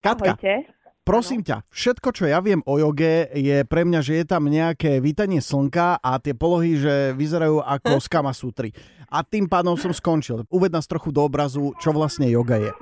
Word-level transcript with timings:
Katka, 0.00 0.32
Ahojte. 0.32 0.64
prosím 1.04 1.44
ťa, 1.44 1.60
všetko, 1.68 2.08
čo 2.16 2.24
ja 2.24 2.40
viem 2.40 2.64
o 2.64 2.80
joge, 2.80 3.28
je 3.36 3.68
pre 3.68 3.84
mňa, 3.84 4.00
že 4.00 4.16
je 4.16 4.24
tam 4.24 4.48
nejaké 4.48 4.96
vítanie 5.04 5.44
slnka 5.44 6.00
a 6.00 6.16
tie 6.16 6.32
polohy, 6.32 6.80
že 6.80 7.12
vyzerajú 7.12 7.60
ako 7.60 8.00
z 8.00 8.06
Kama 8.08 8.32
Sutry. 8.32 8.72
A 9.12 9.20
tým 9.20 9.44
pádom 9.44 9.76
som 9.76 9.92
skončil. 9.92 10.48
Uved 10.48 10.72
nás 10.72 10.88
trochu 10.88 11.12
do 11.12 11.20
obrazu, 11.20 11.76
čo 11.84 11.92
vlastne 11.92 12.24
yoga 12.32 12.56
je. 12.56 12.72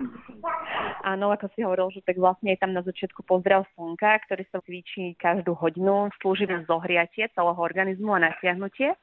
Áno, 1.03 1.35
ako 1.35 1.51
si 1.57 1.67
hovoril, 1.67 1.91
že 1.91 2.07
tak 2.07 2.21
vlastne 2.23 2.55
je 2.55 2.61
tam 2.63 2.71
na 2.71 2.87
začiatku 2.87 3.27
pozdrav 3.27 3.67
slnka, 3.75 4.29
ktorý 4.29 4.45
sa 4.55 4.63
cvičí 4.63 5.19
každú 5.19 5.59
hodinu, 5.59 6.13
slúži 6.23 6.47
na 6.47 6.63
zohriatie 6.71 7.27
celého 7.35 7.59
organizmu 7.59 8.15
a 8.15 8.31
natiahnutie. 8.31 8.95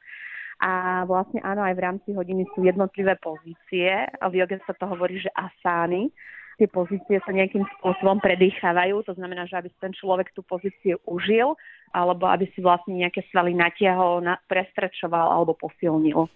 A 0.63 1.03
vlastne 1.03 1.43
áno, 1.43 1.67
aj 1.67 1.75
v 1.75 1.83
rámci 1.83 2.09
hodiny 2.15 2.47
sú 2.55 2.63
jednotlivé 2.63 3.19
pozície. 3.19 4.07
V 4.23 4.33
joge 4.39 4.61
sa 4.63 4.71
to 4.77 4.87
hovorí, 4.87 5.19
že 5.19 5.33
asány. 5.35 6.13
Tie 6.55 6.71
pozície 6.71 7.19
sa 7.19 7.31
nejakým 7.35 7.67
spôsobom 7.79 8.23
predýchávajú, 8.23 9.03
to 9.03 9.13
znamená, 9.19 9.43
že 9.43 9.59
aby 9.59 9.67
si 9.67 9.79
ten 9.83 9.91
človek 9.91 10.31
tú 10.31 10.39
pozíciu 10.39 11.03
užil, 11.03 11.59
alebo 11.91 12.27
aby 12.31 12.47
si 12.55 12.63
vlastne 12.63 12.95
nejaké 12.95 13.27
svaly 13.27 13.51
natiahol, 13.51 14.23
na, 14.23 14.39
prestrečoval 14.47 15.35
alebo 15.35 15.55
posilnil. 15.59 16.31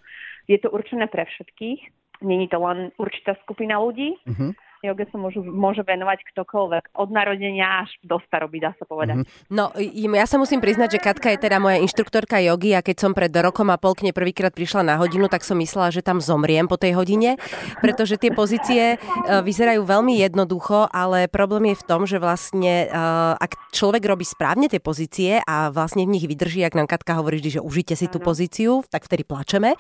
Je 0.52 0.60
to 0.60 0.72
určené 0.72 1.08
pre 1.08 1.24
všetkých, 1.24 1.80
není 2.24 2.52
to 2.52 2.60
len 2.60 2.92
určitá 3.00 3.40
skupina 3.48 3.80
ľudí. 3.80 4.20
Uh-huh. 4.28 4.52
Joge 4.80 5.04
sa 5.12 5.20
môžu, 5.20 5.44
môže 5.44 5.84
venovať 5.84 6.24
ktokoľvek, 6.32 6.96
od 6.96 7.10
narodenia 7.12 7.84
až 7.84 7.92
do 8.00 8.16
staroby, 8.24 8.64
dá 8.64 8.72
sa 8.80 8.88
povedať. 8.88 9.28
Mm-hmm. 9.28 9.52
No, 9.52 9.76
ja 10.16 10.28
sa 10.28 10.40
musím 10.40 10.64
priznať, 10.64 10.96
že 10.96 11.04
Katka 11.04 11.36
je 11.36 11.40
teda 11.44 11.60
moja 11.60 11.84
inštruktorka 11.84 12.40
jogy 12.40 12.72
a 12.72 12.80
keď 12.80 12.96
som 12.96 13.12
pred 13.12 13.32
rokom 13.32 13.68
a 13.68 13.78
pol 13.78 13.92
k 13.92 14.08
nej 14.08 14.16
prvýkrát 14.16 14.56
prišla 14.56 14.88
na 14.88 14.96
hodinu, 14.96 15.28
tak 15.28 15.44
som 15.44 15.60
myslela, 15.60 15.92
že 15.92 16.00
tam 16.00 16.24
zomriem 16.24 16.72
po 16.72 16.80
tej 16.80 16.96
hodine, 16.96 17.36
pretože 17.84 18.16
tie 18.16 18.32
pozície 18.32 18.96
e, 18.96 18.98
vyzerajú 19.44 19.84
veľmi 19.84 20.16
jednoducho, 20.24 20.88
ale 20.88 21.28
problém 21.28 21.76
je 21.76 21.84
v 21.84 21.88
tom, 21.88 22.08
že 22.08 22.16
vlastne 22.16 22.88
e, 22.88 22.96
ak 23.36 23.76
človek 23.76 24.04
robí 24.08 24.24
správne 24.24 24.72
tie 24.72 24.80
pozície 24.80 25.44
a 25.44 25.68
vlastne 25.76 26.08
v 26.08 26.16
nich 26.16 26.24
vydrží, 26.24 26.64
ak 26.64 26.80
nám 26.80 26.88
Katka 26.88 27.20
hovorí 27.20 27.44
vždy, 27.44 27.60
že 27.60 27.66
užite 27.66 28.00
si 28.00 28.08
tú 28.08 28.24
pozíciu, 28.24 28.88
tak 28.88 29.04
vtedy 29.04 29.28
plačeme. 29.28 29.76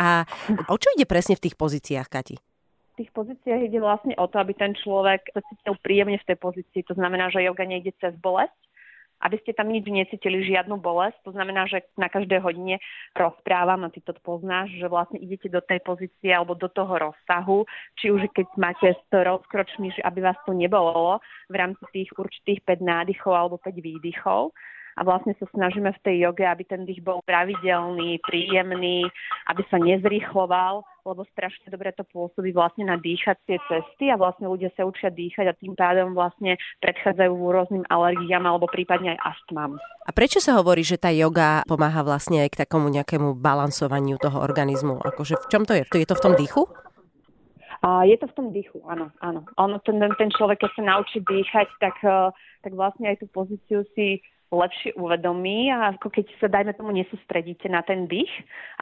A 0.00 0.24
o 0.72 0.76
čo 0.80 0.88
ide 0.96 1.04
presne 1.04 1.36
v 1.36 1.44
tých 1.44 1.60
pozíciách, 1.60 2.08
Kati? 2.08 2.49
Tých 3.00 3.10
pozíciách 3.16 3.72
ide 3.72 3.80
vlastne 3.80 4.12
o 4.20 4.28
to, 4.28 4.36
aby 4.36 4.52
ten 4.52 4.76
človek 4.76 5.32
sa 5.32 5.40
cítil 5.48 5.72
príjemne 5.80 6.20
v 6.20 6.28
tej 6.28 6.36
pozícii. 6.36 6.84
To 6.92 6.94
znamená, 6.94 7.32
že 7.32 7.40
yoga 7.40 7.64
nejde 7.64 7.96
cez 7.96 8.12
bolesť, 8.20 8.60
aby 9.24 9.36
ste 9.40 9.56
tam 9.56 9.72
nič 9.72 9.88
necítili, 9.88 10.44
žiadnu 10.44 10.76
bolesť. 10.80 11.16
To 11.24 11.32
znamená, 11.32 11.64
že 11.64 11.84
na 11.96 12.12
každej 12.12 12.40
hodine 12.44 12.76
rozprávam 13.16 13.88
a 13.88 13.92
ty 13.92 14.04
to 14.04 14.12
poznáš, 14.20 14.68
že 14.76 14.88
vlastne 14.88 15.16
idete 15.16 15.48
do 15.48 15.64
tej 15.64 15.80
pozície 15.80 16.28
alebo 16.28 16.52
do 16.52 16.68
toho 16.68 17.08
rozsahu, 17.08 17.64
či 17.96 18.12
už 18.12 18.28
keď 18.36 18.46
máte 18.60 18.92
s 18.92 19.08
rozkročmi, 19.08 19.96
že 19.96 20.04
aby 20.04 20.20
vás 20.20 20.36
to 20.44 20.52
nebolo 20.52 21.20
v 21.48 21.54
rámci 21.56 21.84
tých 21.92 22.12
určitých 22.16 22.60
5 22.68 22.84
nádychov 22.84 23.32
alebo 23.32 23.56
5 23.60 23.76
výdychov 23.80 24.52
a 24.98 25.00
vlastne 25.00 25.32
sa 25.40 25.46
snažíme 25.56 25.88
v 25.96 26.02
tej 26.04 26.16
joge, 26.28 26.44
aby 26.44 26.64
ten 26.68 26.82
dých 26.84 27.00
bol 27.00 27.24
pravidelný, 27.24 28.20
príjemný, 28.20 29.08
aby 29.48 29.62
sa 29.72 29.78
nezrýchloval, 29.78 30.84
lebo 31.10 31.26
strašne 31.34 31.66
dobre 31.68 31.90
to 31.90 32.06
pôsobí 32.06 32.54
vlastne 32.54 32.86
na 32.86 32.94
dýchacie 32.94 33.58
cesty 33.66 34.08
a 34.08 34.16
vlastne 34.16 34.46
ľudia 34.46 34.70
sa 34.78 34.86
učia 34.86 35.10
dýchať 35.10 35.50
a 35.50 35.58
tým 35.58 35.74
pádom 35.74 36.14
vlastne 36.14 36.54
predchádzajú 36.78 37.34
rôznym 37.34 37.84
alergiám 37.90 38.46
alebo 38.46 38.70
prípadne 38.70 39.18
aj 39.18 39.34
astmám. 39.34 39.82
A 40.06 40.10
prečo 40.14 40.38
sa 40.38 40.54
hovorí, 40.56 40.86
že 40.86 40.96
tá 40.96 41.10
joga 41.10 41.66
pomáha 41.66 42.06
vlastne 42.06 42.46
aj 42.46 42.54
k 42.54 42.60
takomu 42.62 42.86
nejakému 42.94 43.34
balansovaniu 43.34 44.16
toho 44.22 44.38
organizmu? 44.38 45.02
Akože 45.02 45.34
v 45.42 45.46
čom 45.50 45.62
to 45.66 45.74
je? 45.74 45.82
Je 45.90 46.06
to 46.06 46.14
v 46.14 46.24
tom 46.24 46.34
dýchu? 46.38 46.70
A 47.80 48.04
je 48.04 48.16
to 48.20 48.28
v 48.28 48.36
tom 48.36 48.46
dýchu, 48.52 48.76
áno, 48.84 49.08
áno. 49.24 49.48
Ono, 49.56 49.80
ten, 49.80 49.96
ten 50.20 50.28
človek, 50.28 50.60
keď 50.60 50.70
sa 50.76 50.82
naučí 50.84 51.24
dýchať, 51.24 51.68
tak, 51.80 51.96
eh, 52.04 52.28
tak 52.60 52.76
vlastne 52.76 53.08
aj 53.08 53.24
tú 53.24 53.26
pozíciu 53.32 53.88
si 53.96 54.20
lepšie 54.50 54.98
uvedomí 54.98 55.70
a 55.70 55.94
ako 55.96 56.10
keď 56.10 56.26
sa, 56.42 56.50
dajme 56.50 56.74
tomu, 56.74 56.90
nesústredíte 56.90 57.70
na 57.70 57.86
ten 57.86 58.10
dých 58.10 58.30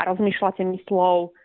a 0.00 0.08
rozmýšľate 0.08 0.64
myslou 0.64 1.36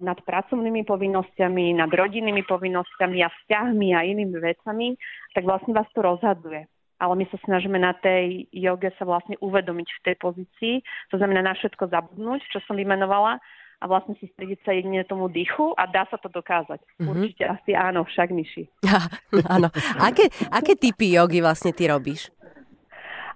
nad 0.00 0.18
pracovnými 0.24 0.82
povinnosťami, 0.88 1.76
nad 1.76 1.92
rodinnými 1.92 2.42
povinnosťami 2.48 3.18
a 3.22 3.28
vzťahmi 3.28 3.88
a 3.94 4.00
inými 4.08 4.36
vecami, 4.40 4.96
tak 5.36 5.44
vlastne 5.44 5.76
vás 5.76 5.86
to 5.92 6.00
rozhadzuje. 6.00 6.66
Ale 7.00 7.16
my 7.16 7.24
sa 7.32 7.40
snažíme 7.48 7.80
na 7.80 7.96
tej 7.96 8.44
joge 8.52 8.92
sa 9.00 9.08
vlastne 9.08 9.36
uvedomiť 9.40 9.88
v 9.88 10.02
tej 10.04 10.16
pozícii, 10.20 10.74
to 11.08 11.16
znamená 11.16 11.40
na 11.40 11.56
všetko 11.56 11.88
zabudnúť, 11.88 12.44
čo 12.52 12.60
som 12.68 12.76
vymenovala 12.76 13.40
a 13.80 13.84
vlastne 13.88 14.12
si 14.20 14.28
strediť 14.36 14.60
sa 14.60 14.76
jedine 14.76 15.00
tomu 15.08 15.32
dýchu 15.32 15.72
a 15.72 15.88
dá 15.88 16.04
sa 16.12 16.20
to 16.20 16.28
dokázať. 16.28 16.84
Mm-hmm. 16.84 17.08
Určite 17.08 17.44
asi 17.48 17.72
áno, 17.72 18.04
však 18.04 18.28
myši. 18.28 18.68
áno. 19.56 19.72
Aké, 19.96 20.28
aké 20.52 20.76
typy 20.76 21.16
jogy 21.16 21.40
vlastne 21.40 21.72
ty 21.72 21.88
robíš? 21.88 22.28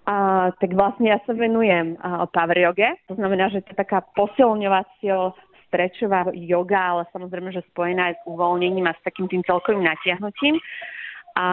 A, 0.05 0.53
tak 0.61 0.77
vlastne 0.77 1.09
ja 1.09 1.19
sa 1.25 1.33
venujem 1.33 1.97
a, 1.97 2.29
power 2.29 2.61
yoge, 2.61 2.93
to 3.09 3.17
znamená, 3.17 3.49
že 3.49 3.65
to 3.65 3.73
je 3.73 3.81
taká 3.81 4.05
posilňovacia 4.13 5.33
strečová 5.75 6.31
yoga, 6.31 6.79
ale 6.79 7.03
samozrejme, 7.11 7.51
že 7.51 7.67
spojená 7.75 8.15
aj 8.15 8.23
s 8.23 8.23
uvoľnením 8.31 8.87
a 8.87 8.95
s 8.95 9.03
takým 9.03 9.27
tým 9.27 9.43
celkovým 9.43 9.83
natiahnutím. 9.83 10.63
A 11.35 11.47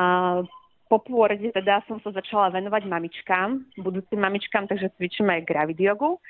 po 0.85 1.01
pôrode 1.01 1.49
teda 1.49 1.81
som 1.89 1.97
sa 2.05 2.13
začala 2.13 2.53
venovať 2.53 2.85
mamičkám, 2.85 3.81
budúcim 3.81 4.21
mamičkám, 4.21 4.69
takže 4.69 4.93
cvičím 4.93 5.33
aj 5.33 5.49
gravid 5.49 5.81
jogu 5.81 6.21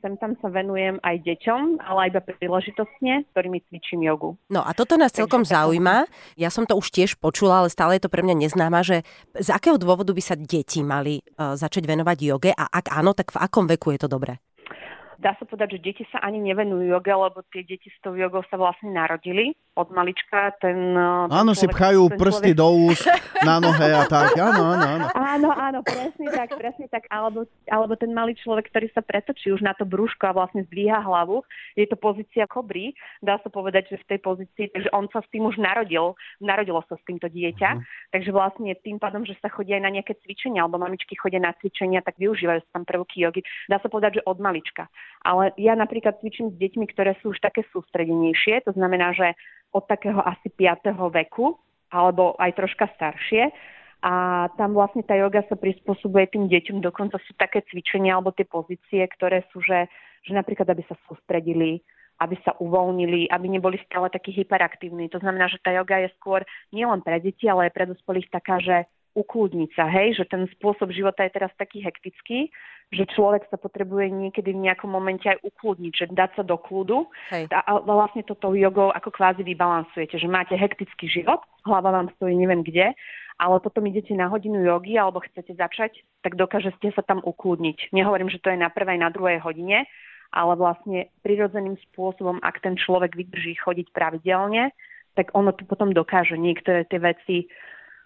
sem 0.00 0.16
tam 0.16 0.32
sa 0.40 0.48
venujem 0.48 0.96
aj 1.04 1.16
deťom, 1.22 1.84
ale 1.84 2.08
iba 2.08 2.20
príležitostne, 2.24 3.28
ktorými 3.30 3.60
cvičím 3.68 4.00
jogu. 4.08 4.40
No 4.48 4.64
a 4.64 4.72
toto 4.72 4.96
nás 4.96 5.12
celkom 5.12 5.44
Takže 5.44 5.54
zaujíma. 5.54 6.08
Ja 6.40 6.48
som 6.48 6.64
to 6.64 6.74
už 6.74 6.88
tiež 6.88 7.20
počula, 7.20 7.60
ale 7.62 7.68
stále 7.68 8.00
je 8.00 8.08
to 8.08 8.12
pre 8.12 8.24
mňa 8.24 8.48
neznáma, 8.48 8.80
že 8.80 9.04
z 9.36 9.48
akého 9.52 9.76
dôvodu 9.76 10.10
by 10.16 10.22
sa 10.24 10.34
deti 10.36 10.80
mali 10.80 11.20
uh, 11.20 11.54
začať 11.54 11.84
venovať 11.84 12.18
joge 12.24 12.50
a 12.56 12.64
ak 12.66 12.90
áno, 12.90 13.12
tak 13.12 13.30
v 13.30 13.40
akom 13.44 13.68
veku 13.68 13.92
je 13.94 14.00
to 14.00 14.08
dobré? 14.08 14.40
Dá 15.20 15.36
sa 15.36 15.44
povedať, 15.44 15.76
že 15.76 15.84
deti 15.84 16.04
sa 16.08 16.24
ani 16.24 16.40
nevenujú 16.40 16.88
joge, 16.88 17.12
lebo 17.12 17.44
tie 17.52 17.62
deti 17.62 17.92
s 17.92 17.98
tou 18.00 18.16
jogou 18.16 18.40
sa 18.48 18.56
vlastne 18.56 18.90
narodili 18.96 19.52
od 19.76 19.92
malička. 19.92 20.56
Ten, 20.58 20.96
ten 20.96 21.30
áno, 21.30 21.52
človek, 21.52 21.60
si 21.60 21.66
pchajú 21.68 22.02
ten 22.08 22.16
prsty 22.16 22.50
človek... 22.56 22.60
do 22.60 22.68
úst, 22.88 23.04
na 23.44 23.56
nohe 23.60 23.88
a 23.92 24.02
tak. 24.08 24.32
Áno, 24.40 24.62
áno, 24.72 24.86
áno. 24.88 25.06
Áno, 25.30 25.54
áno, 25.54 25.86
presne 25.86 26.26
tak, 26.34 26.50
presne 26.58 26.86
tak. 26.90 27.06
Alebo, 27.06 27.46
alebo 27.70 27.94
ten 27.94 28.10
malý 28.10 28.34
človek, 28.34 28.66
ktorý 28.74 28.90
sa 28.90 28.98
pretočí 28.98 29.54
už 29.54 29.62
na 29.62 29.78
to 29.78 29.86
brúško 29.86 30.26
a 30.26 30.36
vlastne 30.36 30.66
zdvíha 30.66 30.98
hlavu. 31.06 31.46
Je 31.78 31.86
to 31.86 31.94
pozícia 31.94 32.50
kobry. 32.50 32.98
Dá 33.22 33.38
sa 33.38 33.46
povedať, 33.46 33.94
že 33.94 34.02
v 34.02 34.08
tej 34.16 34.20
pozícii, 34.26 34.66
takže 34.74 34.90
on 34.90 35.06
sa 35.14 35.22
s 35.22 35.30
tým 35.30 35.46
už 35.46 35.62
narodil. 35.62 36.18
Narodilo 36.42 36.82
sa 36.90 36.98
s 36.98 37.02
týmto 37.06 37.30
dieťa. 37.30 37.70
Uh-huh. 37.78 38.10
Takže 38.10 38.30
vlastne 38.34 38.74
tým 38.82 38.98
pádom, 38.98 39.22
že 39.22 39.38
sa 39.38 39.46
chodí 39.46 39.70
aj 39.70 39.82
na 39.86 39.94
nejaké 39.94 40.18
cvičenia, 40.18 40.66
alebo 40.66 40.82
mamičky 40.82 41.14
chodia 41.14 41.38
na 41.38 41.54
cvičenia, 41.62 42.02
tak 42.02 42.18
využívajú 42.18 42.66
sa 42.66 42.70
tam 42.74 42.84
prvky 42.88 43.22
jogy. 43.22 43.46
Dá 43.70 43.78
sa 43.78 43.86
povedať, 43.86 44.18
že 44.18 44.26
od 44.26 44.42
malička. 44.42 44.90
Ale 45.22 45.54
ja 45.54 45.78
napríklad 45.78 46.18
cvičím 46.18 46.50
s 46.50 46.56
deťmi, 46.58 46.90
ktoré 46.90 47.14
sú 47.22 47.30
už 47.30 47.38
také 47.38 47.62
sústredenejšie, 47.70 48.66
to 48.66 48.72
znamená, 48.74 49.14
že 49.14 49.36
od 49.70 49.86
takého 49.86 50.18
asi 50.18 50.50
5. 50.50 50.90
veku, 51.14 51.54
alebo 51.90 52.34
aj 52.38 52.50
troška 52.58 52.90
staršie. 52.98 53.50
A 54.00 54.48
tam 54.56 54.72
vlastne 54.72 55.04
tá 55.04 55.12
joga 55.12 55.44
sa 55.44 55.60
prispôsobuje 55.60 56.32
tým 56.32 56.48
deťom, 56.48 56.80
dokonca 56.80 57.20
sú 57.28 57.36
také 57.36 57.60
cvičenia 57.68 58.16
alebo 58.16 58.32
tie 58.32 58.48
pozície, 58.48 59.04
ktoré 59.04 59.44
sú, 59.52 59.60
že, 59.60 59.92
že 60.24 60.32
napríklad, 60.32 60.64
aby 60.72 60.80
sa 60.88 60.96
sústredili, 61.04 61.84
aby 62.20 62.36
sa 62.40 62.56
uvoľnili, 62.56 63.28
aby 63.28 63.46
neboli 63.48 63.76
stále 63.84 64.08
takí 64.08 64.32
hyperaktívni. 64.32 65.12
To 65.12 65.20
znamená, 65.20 65.52
že 65.52 65.60
tá 65.60 65.72
joga 65.72 66.00
je 66.00 66.12
skôr 66.16 66.44
nielen 66.72 67.04
pre 67.04 67.20
deti, 67.20 67.48
ale 67.48 67.68
aj 67.68 67.76
pre 67.76 67.84
dospelých 67.88 68.28
taká, 68.32 68.56
že 68.60 68.88
ukludniť 69.10 69.70
sa, 69.74 69.90
hej, 69.90 70.22
že 70.22 70.24
ten 70.30 70.46
spôsob 70.54 70.94
života 70.94 71.26
je 71.26 71.34
teraz 71.34 71.50
taký 71.58 71.82
hektický, 71.82 72.46
že 72.94 73.06
človek 73.14 73.46
sa 73.50 73.58
potrebuje 73.58 74.10
niekedy 74.10 74.54
v 74.54 74.66
nejakom 74.70 74.90
momente 74.90 75.26
aj 75.26 75.38
ukludniť, 75.42 75.92
že 75.94 76.06
dať 76.10 76.30
sa 76.38 76.42
do 76.42 76.58
kľudu 76.58 77.06
Hej. 77.30 77.50
a, 77.50 77.78
vlastne 77.82 78.26
toto 78.26 78.54
jogou 78.54 78.90
ako 78.90 79.10
kvázi 79.14 79.42
vybalansujete, 79.46 80.18
že 80.18 80.30
máte 80.30 80.54
hektický 80.54 81.06
život, 81.06 81.42
hlava 81.66 81.90
vám 81.90 82.10
stojí 82.18 82.34
neviem 82.34 82.62
kde, 82.62 82.94
ale 83.40 83.56
potom 83.64 83.88
idete 83.88 84.12
na 84.12 84.28
hodinu 84.28 84.60
jogy 84.60 85.00
alebo 85.00 85.24
chcete 85.24 85.56
začať, 85.56 86.04
tak 86.20 86.36
dokážete 86.36 86.92
sa 86.92 87.00
tam 87.00 87.24
ukludniť. 87.24 87.88
Nehovorím, 87.96 88.28
že 88.28 88.36
to 88.36 88.52
je 88.52 88.60
na 88.60 88.68
prvej, 88.68 89.00
na 89.00 89.08
druhej 89.08 89.40
hodine, 89.40 89.88
ale 90.28 90.52
vlastne 90.60 91.08
prirodzeným 91.24 91.80
spôsobom, 91.88 92.36
ak 92.44 92.60
ten 92.60 92.76
človek 92.76 93.16
vydrží 93.16 93.56
chodiť 93.56 93.96
pravidelne, 93.96 94.76
tak 95.16 95.32
ono 95.32 95.56
to 95.56 95.64
potom 95.64 95.96
dokáže 95.96 96.36
niektoré 96.36 96.84
tie 96.84 97.00
veci 97.00 97.48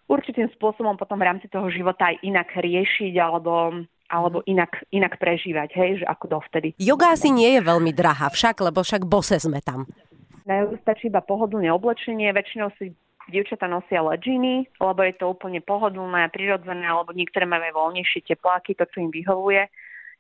určitým 0.07 0.49
spôsobom 0.55 0.95
potom 0.95 1.19
v 1.19 1.27
rámci 1.27 1.51
toho 1.51 1.67
života 1.69 2.15
aj 2.15 2.23
inak 2.23 2.49
riešiť 2.55 3.15
alebo 3.19 3.83
alebo 4.05 4.45
inak, 4.45 4.85
inak 4.93 5.17
prežívať, 5.17 5.75
hej, 5.75 5.91
že 6.05 6.07
ako 6.07 6.39
dovtedy. 6.39 6.77
Yoga 6.77 7.17
asi 7.17 7.33
nie 7.33 7.57
je 7.57 7.65
veľmi 7.65 7.91
drahá 7.91 8.29
však, 8.29 8.61
lebo 8.61 8.85
však 8.85 9.09
bose 9.09 9.41
sme 9.41 9.65
tam. 9.65 9.89
Na 10.45 10.61
jogu 10.61 10.77
stačí 10.85 11.09
iba 11.09 11.25
pohodlné 11.25 11.73
oblečenie, 11.73 12.29
väčšinou 12.31 12.69
si 12.77 12.93
dievčatá 13.29 13.65
nosia 13.69 14.05
leginy, 14.05 14.69
lebo 14.81 15.00
je 15.05 15.15
to 15.17 15.32
úplne 15.32 15.61
pohodlné 15.65 16.29
prirodzené, 16.32 16.85
alebo 16.85 17.17
niektoré 17.17 17.49
majú 17.49 17.65
aj 17.65 17.75
voľnejšie 17.75 18.21
tepláky, 18.29 18.76
to, 18.76 18.85
čo 18.91 19.05
im 19.05 19.11
vyhovuje. 19.12 19.69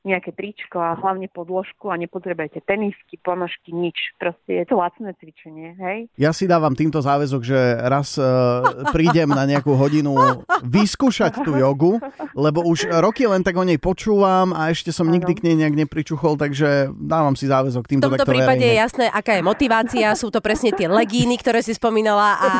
Nejaké 0.04 0.36
tričko 0.36 0.76
a 0.76 1.00
hlavne 1.00 1.32
podložku 1.32 1.88
a 1.88 1.96
nepotrebujete 1.96 2.60
tenisky, 2.68 3.16
ponožky, 3.24 3.72
nič. 3.72 4.12
Proste 4.20 4.60
je 4.60 4.64
to 4.68 4.76
lacné 4.76 5.16
cvičenie, 5.16 5.72
hej? 5.80 5.98
Ja 6.20 6.36
si 6.36 6.44
dávam 6.44 6.76
týmto 6.76 7.00
záväzok, 7.00 7.40
že 7.40 7.56
raz 7.88 8.20
uh, 8.20 8.84
prídem 8.92 9.32
na 9.32 9.48
nejakú 9.48 9.72
hodinu 9.72 10.44
vyskúšať 10.60 11.40
tú 11.40 11.56
jogu, 11.56 11.96
lebo 12.36 12.60
už 12.68 12.92
roky 13.00 13.24
len 13.24 13.40
tak 13.40 13.56
o 13.56 13.64
nej 13.64 13.80
počúvam 13.80 14.52
a 14.52 14.68
ešte 14.68 14.92
som 14.92 15.08
nikdy 15.08 15.32
k 15.40 15.44
nej 15.48 15.56
nejak 15.64 15.88
nepričuchol, 15.88 16.36
takže 16.36 16.92
dávam 16.92 17.32
si 17.32 17.48
záväzok 17.48 17.88
týmto 17.88 18.12
V 18.12 18.20
tomto 18.20 18.28
prípade 18.28 18.60
verejne. 18.60 18.76
je 18.76 18.82
jasné, 18.84 19.04
aká 19.08 19.40
je 19.40 19.42
motivácia. 19.42 20.12
Sú 20.12 20.28
to 20.28 20.44
presne 20.44 20.68
tie 20.76 20.84
legíny, 20.84 21.40
ktoré 21.40 21.64
si 21.64 21.72
spomínala 21.72 22.36
a 22.36 22.50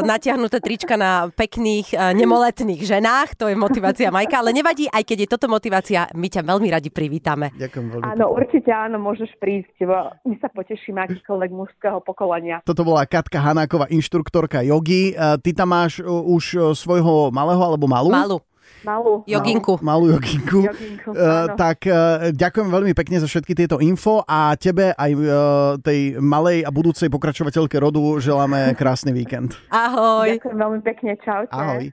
natiahnuté 0.00 0.56
trička 0.64 0.96
na 0.96 1.28
pekných 1.28 1.92
nemoletných 2.16 2.80
ženách. 2.80 3.36
To 3.36 3.52
je 3.52 3.56
motivácia 3.60 4.08
Majka, 4.08 4.40
ale 4.40 4.56
nevadí, 4.56 4.88
aj 4.88 5.04
keď 5.04 5.18
je 5.20 5.28
toto 5.28 5.52
motivácia, 5.52 6.08
my 6.16 6.32
ťa 6.32 6.48
veľmi 6.48 6.72
radi 6.72 6.93
privítame. 6.94 7.50
Ďakujem 7.58 7.86
veľmi. 7.90 8.04
Áno, 8.14 8.30
určite 8.30 8.70
áno, 8.70 9.02
môžeš 9.02 9.34
prísť. 9.42 9.82
My 10.22 10.38
sa 10.38 10.46
potešíme 10.48 11.02
akýkoľvek 11.10 11.50
mužského 11.50 11.98
pokolenia. 12.06 12.62
Toto 12.62 12.86
bola 12.86 13.02
Katka 13.04 13.42
Hanáková, 13.42 13.90
inštruktorka 13.90 14.62
jogy. 14.62 15.18
Ty 15.18 15.50
tam 15.50 15.74
máš 15.74 15.98
už 16.06 16.72
svojho 16.78 17.34
malého 17.34 17.58
alebo 17.58 17.90
malú? 17.90 18.14
Malú. 18.14 18.38
Malú. 18.84 19.24
Joginku. 19.24 19.80
Malú, 19.80 20.12
malú 20.12 20.20
joginku. 20.20 20.68
joginku 20.68 21.08
uh, 21.16 21.56
tak 21.56 21.88
uh, 21.88 22.28
ďakujem 22.36 22.68
veľmi 22.68 22.92
pekne 22.92 23.16
za 23.16 23.24
všetky 23.24 23.56
tieto 23.56 23.80
info 23.80 24.20
a 24.28 24.52
tebe 24.60 24.92
aj 24.92 25.10
uh, 25.16 25.24
tej 25.80 26.20
malej 26.20 26.68
a 26.68 26.70
budúcej 26.72 27.08
pokračovateľke 27.08 27.80
rodu 27.80 28.20
želáme 28.20 28.76
krásny 28.76 29.16
víkend. 29.16 29.56
Ahoj. 29.72 30.36
Ďakujem 30.36 30.58
veľmi 30.60 30.80
pekne, 30.84 31.16
čaute. 31.24 31.52
Ahoj. 31.52 31.88